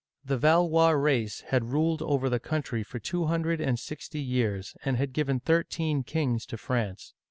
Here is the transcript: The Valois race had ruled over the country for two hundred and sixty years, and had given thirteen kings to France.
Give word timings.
The 0.25 0.35
Valois 0.35 0.89
race 0.93 1.41
had 1.49 1.71
ruled 1.73 2.01
over 2.01 2.27
the 2.27 2.39
country 2.39 2.81
for 2.81 2.97
two 2.97 3.25
hundred 3.25 3.61
and 3.61 3.77
sixty 3.77 4.19
years, 4.19 4.75
and 4.83 4.97
had 4.97 5.13
given 5.13 5.39
thirteen 5.39 6.01
kings 6.01 6.47
to 6.47 6.57
France. 6.57 7.13